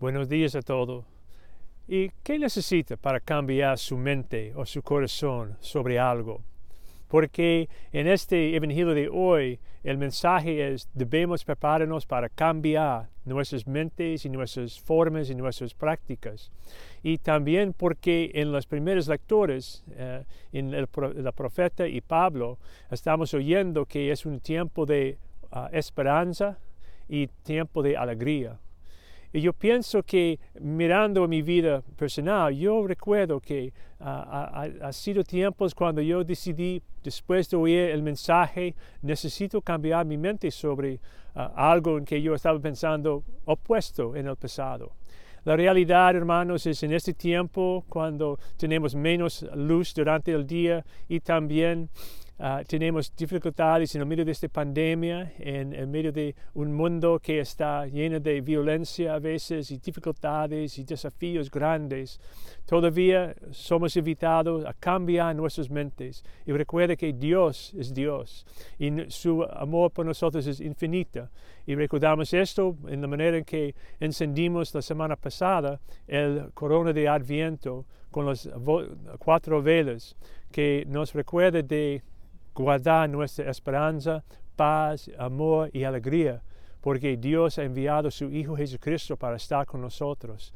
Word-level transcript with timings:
Buenos 0.00 0.28
días 0.28 0.54
a 0.54 0.62
todos. 0.62 1.04
¿Y 1.88 2.10
qué 2.22 2.38
necesita 2.38 2.96
para 2.96 3.18
cambiar 3.18 3.76
su 3.78 3.96
mente 3.96 4.52
o 4.54 4.64
su 4.64 4.80
corazón 4.80 5.56
sobre 5.58 5.98
algo? 5.98 6.40
Porque 7.08 7.68
en 7.90 8.06
este 8.06 8.54
Evangelio 8.54 8.94
de 8.94 9.08
hoy 9.08 9.58
el 9.82 9.98
mensaje 9.98 10.72
es 10.72 10.88
debemos 10.94 11.44
prepararnos 11.44 12.06
para 12.06 12.28
cambiar 12.28 13.08
nuestras 13.24 13.66
mentes 13.66 14.24
y 14.24 14.28
nuestras 14.28 14.78
formas 14.78 15.30
y 15.30 15.34
nuestras 15.34 15.74
prácticas. 15.74 16.52
Y 17.02 17.18
también 17.18 17.72
porque 17.72 18.30
en 18.34 18.52
los 18.52 18.66
primeros 18.66 19.08
lectores, 19.08 19.82
eh, 19.96 20.22
en 20.52 20.74
el, 20.74 20.86
profeta 20.86 21.88
y 21.88 22.00
Pablo, 22.02 22.58
estamos 22.88 23.34
oyendo 23.34 23.84
que 23.84 24.12
es 24.12 24.24
un 24.26 24.38
tiempo 24.38 24.86
de 24.86 25.18
ah, 25.50 25.68
esperanza 25.72 26.56
y 27.08 27.26
tiempo 27.42 27.82
de 27.82 27.96
alegría. 27.96 28.60
Y 29.32 29.40
yo 29.40 29.52
pienso 29.52 30.02
que 30.02 30.38
mirando 30.60 31.28
mi 31.28 31.42
vida 31.42 31.82
personal, 31.96 32.54
yo 32.54 32.86
recuerdo 32.86 33.40
que 33.40 33.72
uh, 34.00 34.04
ha, 34.04 34.92
sido 34.92 35.22
tiempos 35.22 35.74
cuando 35.74 36.00
yo 36.00 36.24
decidí, 36.24 36.82
después 37.02 37.50
de 37.50 37.56
oír 37.56 37.90
el 37.90 38.02
mensaje, 38.02 38.74
necesito 39.02 39.60
cambiar 39.60 40.06
mi 40.06 40.16
mente 40.16 40.50
sobre 40.50 40.94
uh, 40.94 41.40
algo 41.54 41.98
en 41.98 42.04
que 42.04 42.20
yo 42.22 42.34
estaba 42.34 42.58
pensando 42.58 43.22
opuesto 43.44 44.16
en 44.16 44.26
el 44.28 44.36
pasado. 44.36 44.92
La 45.44 45.56
realidad, 45.56 46.16
hermanos, 46.16 46.66
es 46.66 46.82
en 46.82 46.92
este 46.92 47.14
tiempo 47.14 47.84
cuando 47.88 48.38
tenemos 48.56 48.94
menos 48.94 49.46
luz 49.54 49.94
durante 49.94 50.32
el 50.32 50.46
día 50.46 50.84
y 51.08 51.20
también 51.20 51.88
Ah, 52.40 52.62
tenemos 52.64 53.12
dificultades 53.16 53.96
en 53.96 54.02
el 54.02 54.06
medio 54.06 54.24
de 54.24 54.30
esta 54.30 54.48
pandemia, 54.48 55.32
en 55.40 55.72
el 55.72 55.88
medio 55.88 56.12
de 56.12 56.36
un 56.54 56.72
mundo 56.72 57.18
que 57.18 57.40
está 57.40 57.84
lleno 57.88 58.20
de 58.20 58.40
violencia 58.40 59.14
a 59.14 59.18
veces 59.18 59.72
y 59.72 59.78
dificultades 59.78 60.78
y 60.78 60.84
desafíos 60.84 61.50
grandes. 61.50 62.20
Todavía 62.64 63.34
somos 63.50 63.96
invitados 63.96 64.64
a 64.64 64.72
cambiar 64.72 65.34
nuestras 65.34 65.68
mentes 65.68 66.22
y 66.46 66.52
recuerda 66.52 66.94
que 66.94 67.12
Dios 67.12 67.74
es 67.74 67.92
Dios 67.92 68.46
y 68.78 68.88
su 69.08 69.42
amor 69.42 69.90
por 69.90 70.06
nosotros 70.06 70.46
es 70.46 70.60
infinito. 70.60 71.28
Y 71.66 71.74
recordamos 71.74 72.32
esto 72.32 72.76
en 72.86 73.00
la 73.00 73.08
manera 73.08 73.36
en 73.38 73.44
que 73.44 73.74
encendimos 73.98 74.72
la 74.72 74.82
semana 74.82 75.16
pasada 75.16 75.80
el 76.06 76.52
corona 76.54 76.92
de 76.92 77.08
Adviento 77.08 77.84
con 78.12 78.26
las 78.26 78.48
cuatro 79.18 79.60
velas 79.60 80.14
que 80.52 80.84
nos 80.86 81.12
recuerda 81.12 81.62
de 81.62 82.00
guardar 82.62 83.08
nuestra 83.08 83.50
esperanza, 83.50 84.24
paz, 84.56 85.08
amor 85.16 85.70
y 85.72 85.84
alegría, 85.84 86.42
porque 86.80 87.16
Dios 87.16 87.58
ha 87.58 87.62
enviado 87.62 88.10
su 88.10 88.30
Hijo 88.32 88.56
Jesucristo 88.56 89.16
para 89.16 89.36
estar 89.36 89.64
con 89.64 89.80
nosotros. 89.80 90.52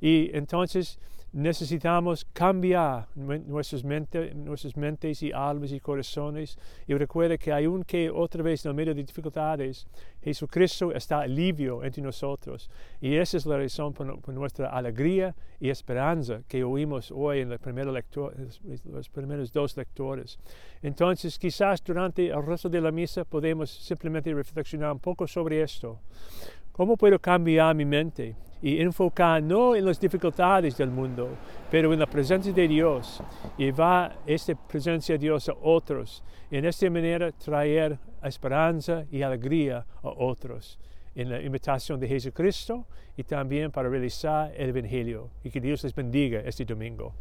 Y 0.00 0.30
entonces 0.36 0.98
necesitamos 1.34 2.24
cambiar 2.32 3.08
nuestras, 3.16 3.84
nuestras 3.84 4.76
mentes 4.76 5.20
y 5.22 5.32
almas 5.32 5.72
y 5.72 5.80
corazones. 5.80 6.56
Y 6.86 6.94
recuerda 6.94 7.36
que 7.36 7.52
aunque 7.52 8.08
otra 8.08 8.42
vez 8.42 8.64
en 8.64 8.76
medio 8.76 8.94
de 8.94 9.02
dificultades, 9.02 9.86
Jesucristo 10.22 10.92
está 10.92 11.20
alivio 11.22 11.82
entre 11.82 12.02
nosotros. 12.02 12.70
Y 13.00 13.16
esa 13.16 13.36
es 13.36 13.46
la 13.46 13.58
razón 13.58 13.92
por, 13.92 14.32
nuestra 14.32 14.68
alegría 14.68 15.34
y 15.58 15.70
esperanza 15.70 16.40
que 16.46 16.62
oímos 16.62 17.10
hoy 17.10 17.40
en 17.40 17.48
los 17.50 17.58
primeros 19.08 19.52
dos 19.52 19.76
lectores. 19.76 20.38
Entonces, 20.82 21.36
quizás 21.36 21.82
durante 21.82 22.28
el 22.28 22.46
resto 22.46 22.68
de 22.68 22.80
la 22.80 22.92
misa 22.92 23.24
podemos 23.24 23.70
simplemente 23.70 24.32
reflexionar 24.32 24.92
un 24.92 25.00
poco 25.00 25.26
sobre 25.26 25.62
esto. 25.62 25.98
¿Cómo 26.76 26.96
puedo 26.96 27.18
cambiar 27.20 27.74
mi 27.74 27.84
mente? 27.84 28.34
y 28.64 28.80
enfocar 28.80 29.42
no 29.42 29.76
en 29.76 29.84
las 29.84 30.00
dificultades 30.00 30.74
del 30.78 30.90
mundo, 30.90 31.36
pero 31.70 31.92
en 31.92 31.98
la 31.98 32.06
presencia 32.06 32.50
de 32.50 32.66
Dios. 32.66 33.22
Y 33.58 33.70
va 33.70 34.10
esta 34.24 34.54
presencia 34.54 35.16
de 35.16 35.18
Dios 35.18 35.50
a 35.50 35.52
otros. 35.60 36.24
Y 36.50 36.56
en 36.56 36.64
esta 36.64 36.88
manera 36.88 37.30
traer 37.32 37.98
esperanza 38.22 39.04
y 39.12 39.20
alegría 39.20 39.84
a 40.02 40.08
otros. 40.08 40.78
En 41.14 41.28
la 41.28 41.42
invitación 41.42 42.00
de 42.00 42.08
Jesucristo 42.08 42.86
y 43.14 43.22
también 43.24 43.70
para 43.70 43.90
realizar 43.90 44.50
el 44.56 44.70
Evangelio. 44.70 45.28
Y 45.44 45.50
que 45.50 45.60
Dios 45.60 45.84
les 45.84 45.94
bendiga 45.94 46.40
este 46.40 46.64
domingo. 46.64 47.12